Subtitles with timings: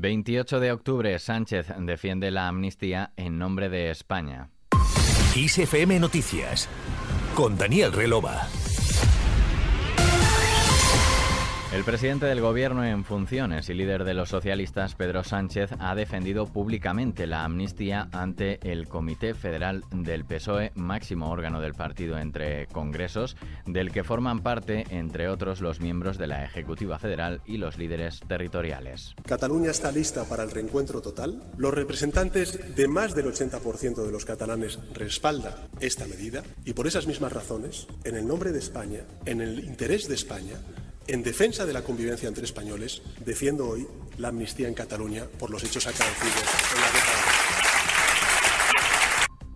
[0.00, 4.50] 28 de octubre, Sánchez defiende la amnistía en nombre de España.
[5.34, 6.68] ISFM Noticias,
[7.34, 8.48] con Daniel Relova.
[11.70, 16.46] El presidente del gobierno en funciones y líder de los socialistas, Pedro Sánchez, ha defendido
[16.46, 23.36] públicamente la amnistía ante el Comité Federal del PSOE, máximo órgano del partido entre congresos,
[23.66, 28.20] del que forman parte, entre otros, los miembros de la Ejecutiva Federal y los líderes
[28.26, 29.14] territoriales.
[29.26, 31.42] Cataluña está lista para el reencuentro total.
[31.58, 37.06] Los representantes de más del 80% de los catalanes respaldan esta medida y por esas
[37.06, 40.56] mismas razones, en el nombre de España, en el interés de España,
[41.08, 45.64] en defensa de la convivencia entre españoles, defiendo hoy la amnistía en Cataluña por los
[45.64, 46.44] hechos acaecidos
[46.74, 47.48] en la década.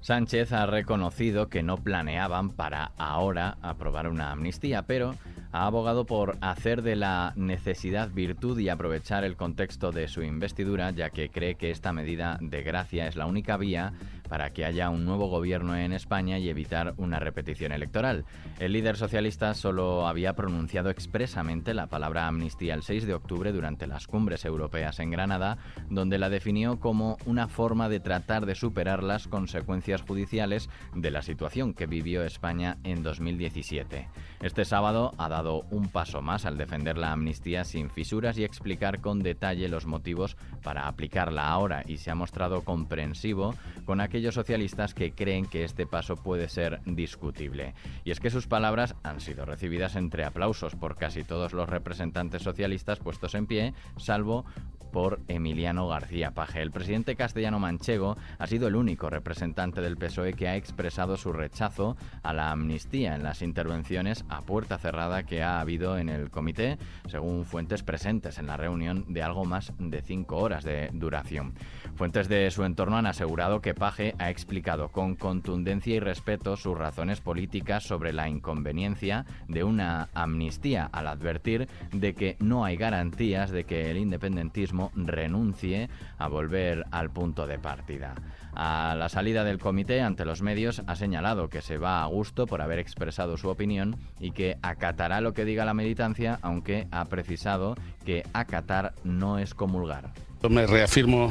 [0.00, 5.14] Sánchez ha reconocido que no planeaban para ahora aprobar una amnistía, pero
[5.52, 10.90] ha abogado por hacer de la necesidad virtud y aprovechar el contexto de su investidura,
[10.90, 13.92] ya que cree que esta medida de gracia es la única vía
[14.32, 18.24] para que haya un nuevo gobierno en España y evitar una repetición electoral.
[18.58, 23.86] El líder socialista solo había pronunciado expresamente la palabra amnistía el 6 de octubre durante
[23.86, 25.58] las cumbres europeas en Granada,
[25.90, 31.20] donde la definió como una forma de tratar de superar las consecuencias judiciales de la
[31.20, 34.08] situación que vivió España en 2017.
[34.40, 39.02] Este sábado ha dado un paso más al defender la amnistía sin fisuras y explicar
[39.02, 44.94] con detalle los motivos para aplicarla ahora y se ha mostrado comprensivo con aquellos socialistas
[44.94, 47.74] que creen que este paso puede ser discutible.
[48.04, 52.42] Y es que sus palabras han sido recibidas entre aplausos por casi todos los representantes
[52.42, 54.44] socialistas puestos en pie, salvo
[54.92, 56.62] por Emiliano García Paje.
[56.62, 61.32] El presidente castellano manchego ha sido el único representante del PSOE que ha expresado su
[61.32, 66.30] rechazo a la amnistía en las intervenciones a puerta cerrada que ha habido en el
[66.30, 66.78] comité,
[67.08, 71.54] según fuentes presentes en la reunión de algo más de cinco horas de duración.
[71.96, 76.76] Fuentes de su entorno han asegurado que Paje ha explicado con contundencia y respeto sus
[76.76, 83.50] razones políticas sobre la inconveniencia de una amnistía al advertir de que no hay garantías
[83.50, 85.88] de que el independentismo renuncie
[86.18, 88.14] a volver al punto de partida.
[88.54, 92.46] A la salida del comité ante los medios ha señalado que se va a gusto
[92.46, 97.04] por haber expresado su opinión y que acatará lo que diga la militancia, aunque ha
[97.06, 100.12] precisado que acatar no es comulgar.
[100.50, 101.30] Me reafirmo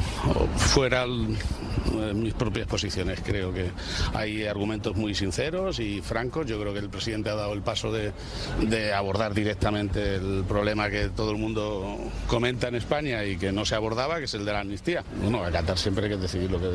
[0.55, 3.19] fuera mis propias posiciones.
[3.21, 3.69] Creo que
[4.13, 6.45] hay argumentos muy sinceros y francos.
[6.45, 8.13] Yo creo que el presidente ha dado el paso de,
[8.93, 13.75] abordar directamente el problema que todo el mundo comenta en España y que no se
[13.75, 15.03] abordaba, que es el de la amnistía.
[15.21, 16.67] Bueno, acatar siempre hay que decidir lo que...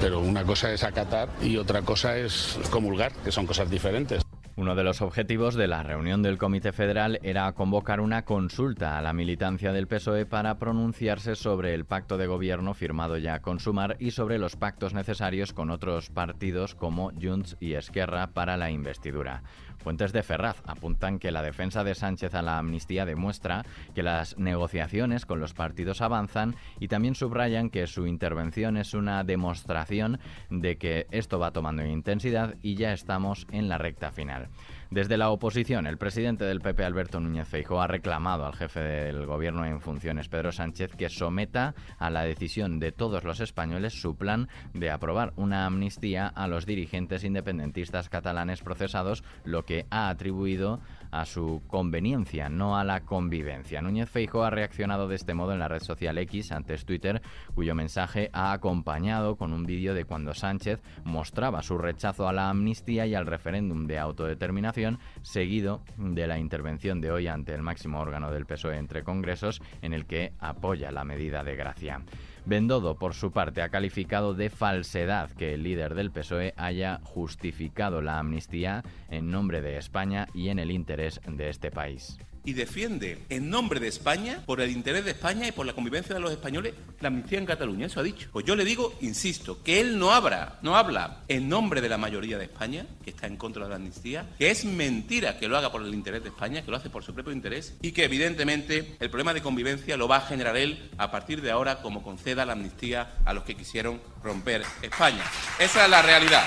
[0.00, 4.22] Pero una cosa es acatar y otra cosa es comulgar, que son cosas diferentes.
[4.58, 9.02] Uno de los objetivos de la reunión del Comité Federal era convocar una consulta a
[9.02, 13.98] la militancia del PSOE para pronunciarse sobre el pacto de gobierno firmado ya con Sumar
[14.00, 19.42] y sobre los pactos necesarios con otros partidos como Junts y Esquerra para la investidura.
[19.78, 23.64] Fuentes de Ferraz apuntan que la defensa de Sánchez a la amnistía demuestra
[23.94, 29.22] que las negociaciones con los partidos avanzan y también subrayan que su intervención es una
[29.24, 30.18] demostración
[30.50, 34.48] de que esto va tomando intensidad y ya estamos en la recta final.
[34.90, 39.26] Desde la oposición, el presidente del PP, Alberto Núñez Feijóo, ha reclamado al jefe del
[39.26, 44.16] gobierno en funciones, Pedro Sánchez, que someta a la decisión de todos los españoles su
[44.16, 50.80] plan de aprobar una amnistía a los dirigentes independentistas catalanes procesados, lo que ha atribuido
[51.20, 53.80] a su conveniencia, no a la convivencia.
[53.80, 57.22] Núñez Feijóo ha reaccionado de este modo en la red social X, antes Twitter,
[57.54, 62.50] cuyo mensaje ha acompañado con un vídeo de cuando Sánchez mostraba su rechazo a la
[62.50, 67.98] amnistía y al referéndum de autodeterminación, seguido de la intervención de hoy ante el máximo
[68.00, 72.02] órgano del PSOE entre congresos, en el que apoya la medida de gracia.
[72.46, 78.00] Bendodo, por su parte, ha calificado de falsedad que el líder del PSOE haya justificado
[78.00, 83.24] la amnistía en nombre de España y en el interés de este país y defiende
[83.28, 86.30] en nombre de España, por el interés de España y por la convivencia de los
[86.30, 87.86] españoles, la amnistía en Cataluña.
[87.86, 88.28] Eso ha dicho.
[88.32, 91.98] Pues yo le digo, insisto, que él no habla, no habla en nombre de la
[91.98, 95.58] mayoría de España, que está en contra de la amnistía, que es mentira que lo
[95.58, 98.04] haga por el interés de España, que lo hace por su propio interés y que
[98.04, 102.02] evidentemente el problema de convivencia lo va a generar él a partir de ahora como
[102.02, 105.24] conceda la amnistía a los que quisieron romper España.
[105.58, 106.44] Esa es la realidad.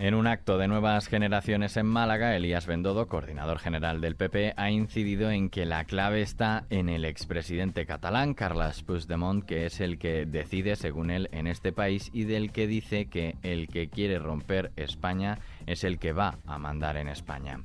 [0.00, 4.70] En un acto de nuevas generaciones en Málaga, Elías Bendodo, coordinador general del PP, ha
[4.70, 9.98] incidido en que la clave está en el expresidente catalán, Carles Puigdemont, que es el
[9.98, 14.18] que decide, según él, en este país y del que dice que el que quiere
[14.18, 17.60] romper España es el que va a mandar en España.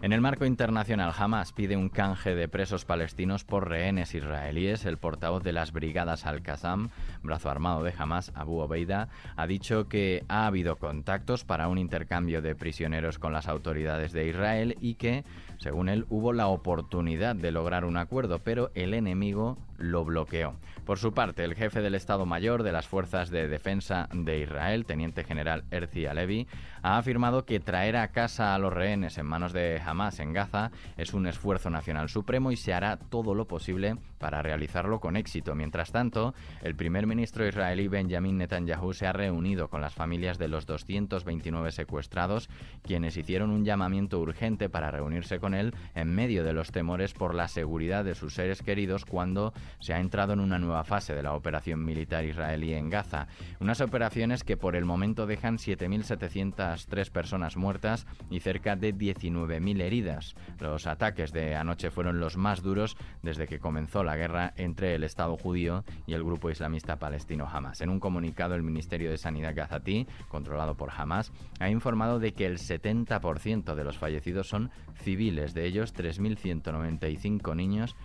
[0.00, 4.84] En el marco internacional, Hamas pide un canje de presos palestinos por rehenes israelíes.
[4.84, 6.90] El portavoz de las brigadas Al-Qassam,
[7.24, 12.42] brazo armado de Hamas, Abu Obeida, ha dicho que ha habido contactos para un intercambio
[12.42, 15.24] de prisioneros con las autoridades de Israel y que,
[15.58, 20.56] según él, hubo la oportunidad de lograr un acuerdo, pero el enemigo lo bloqueó.
[20.84, 24.86] Por su parte, el jefe del Estado Mayor de las Fuerzas de Defensa de Israel,
[24.86, 26.46] teniente general Erzi Alevi,
[26.82, 30.70] ha afirmado que traer a casa a los rehenes en manos de Hamas en Gaza
[30.96, 35.54] es un esfuerzo nacional supremo y se hará todo lo posible para realizarlo con éxito.
[35.54, 40.48] Mientras tanto, el primer ministro israelí Benjamin Netanyahu se ha reunido con las familias de
[40.48, 42.48] los 229 secuestrados,
[42.82, 47.34] quienes hicieron un llamamiento urgente para reunirse con él en medio de los temores por
[47.34, 51.22] la seguridad de sus seres queridos cuando se ha entrado en una nueva fase de
[51.22, 53.28] la operación militar israelí en Gaza.
[53.60, 60.34] Unas operaciones que por el momento dejan 7.703 personas muertas y cerca de 19.000 heridas.
[60.60, 65.04] Los ataques de anoche fueron los más duros desde que comenzó la guerra entre el
[65.04, 67.80] Estado judío y el grupo islamista palestino Hamas.
[67.80, 72.46] En un comunicado, el Ministerio de Sanidad gazatí, controlado por Hamas, ha informado de que
[72.46, 77.96] el 70% de los fallecidos son civiles, de ellos 3.195 niños,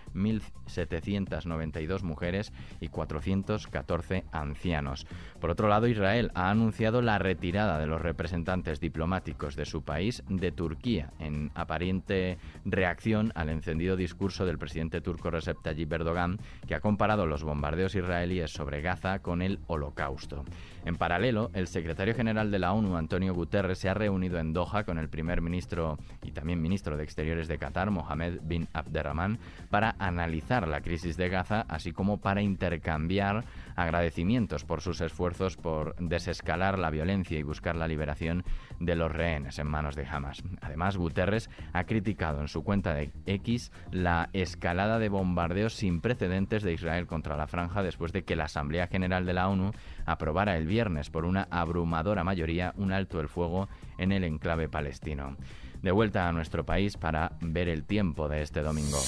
[1.54, 5.06] 1.792 mujeres y 414 ancianos.
[5.40, 10.24] Por otro lado, Israel ha anunciado la retirada de los representantes diplomáticos de su país
[10.30, 16.76] de Turquía, en aparente reacción al encendido discurso del presidente turco Recep Tayyip Erdogan, que
[16.76, 20.46] ha comparado los bombardeos israelíes sobre Gaza con el Holocausto.
[20.86, 24.84] En paralelo, el secretario general de la ONU, Antonio Guterres, se ha reunido en Doha
[24.84, 29.40] con el primer ministro y también ministro de Exteriores de Qatar, Mohamed bin Abderrahman,
[29.70, 33.46] para analizar la crisis de Gaza, así como para intercambiar
[33.76, 38.44] agradecimientos por sus esfuerzos por desescalar la violencia y buscar la liberación
[38.80, 40.44] de los rehenes en manos de Hamas.
[40.62, 46.64] Además, Guterres ha criticado en su cuenta de X la escalada de bombardeos sin precedentes
[46.64, 49.72] de Israel contra la franja después de que la Asamblea General de la ONU
[50.06, 55.38] aprobara el viernes por una abrumadora mayoría un alto el fuego en el enclave palestino.
[55.82, 59.00] De vuelta a nuestro país para ver el tiempo de este domingo.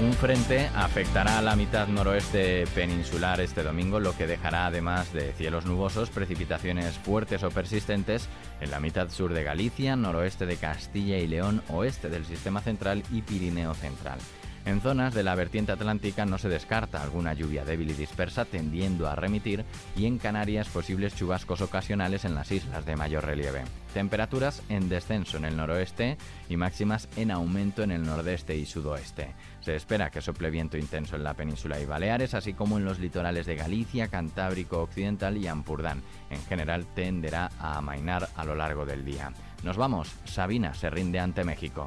[0.00, 5.34] Un frente afectará a la mitad noroeste peninsular este domingo, lo que dejará además de
[5.34, 8.26] cielos nubosos precipitaciones fuertes o persistentes
[8.62, 13.02] en la mitad sur de Galicia, noroeste de Castilla y León, oeste del sistema central
[13.12, 14.18] y Pirineo central.
[14.66, 19.08] En zonas de la vertiente atlántica no se descarta alguna lluvia débil y dispersa tendiendo
[19.08, 19.64] a remitir
[19.96, 23.64] y en Canarias posibles chubascos ocasionales en las islas de mayor relieve.
[23.94, 26.18] Temperaturas en descenso en el noroeste
[26.48, 29.34] y máximas en aumento en el nordeste y sudoeste.
[29.60, 32.98] Se espera que sople viento intenso en la península y Baleares, así como en los
[32.98, 36.02] litorales de Galicia, Cantábrico Occidental y Ampurdán.
[36.30, 39.32] En general tenderá a amainar a lo largo del día.
[39.62, 41.86] Nos vamos, Sabina se rinde ante México.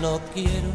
[0.00, 0.68] No quiero.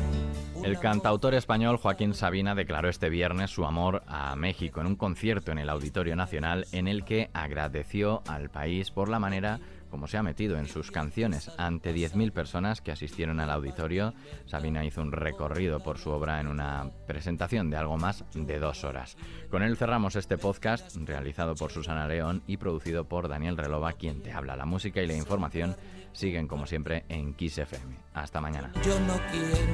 [0.64, 5.52] El cantautor español Joaquín Sabina declaró este viernes su amor a México en un concierto
[5.52, 9.60] en el Auditorio Nacional en el que agradeció al país por la manera
[9.94, 11.52] como se ha metido en sus canciones.
[11.60, 14.16] Ante 10.000 personas que asistieron al auditorio,
[14.48, 18.86] Sabina hizo un recorrido por su obra en una presentación de algo más de dos
[18.86, 19.16] horas.
[19.52, 24.24] Con él cerramos este podcast realizado por Susana León y producido por Daniel Relova, quien
[24.24, 24.56] te habla.
[24.56, 25.76] La música y la información
[26.12, 27.96] siguen como siempre en Kiss FM.
[28.16, 28.72] Hasta mañana.
[28.84, 29.74] Yo no quiero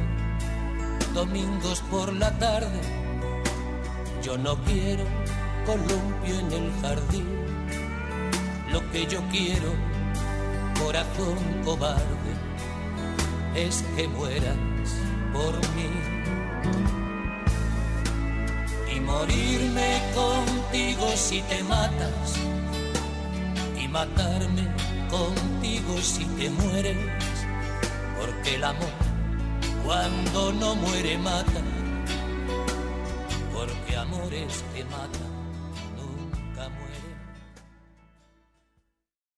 [1.14, 2.82] domingos por la tarde.
[4.22, 5.06] Yo no quiero
[5.66, 7.40] columpio en el jardín.
[8.72, 9.72] Lo que yo quiero,
[10.80, 12.34] corazón cobarde,
[13.56, 14.58] es que mueras
[15.34, 15.90] por mí.
[18.96, 22.36] Y morirme contigo si te matas.
[23.80, 24.68] Y matarme
[25.10, 26.98] contigo si te mueres,
[28.20, 29.10] porque el amor
[29.86, 31.62] cuando no muere mata,
[33.52, 35.29] porque amores que matan nunca mueren.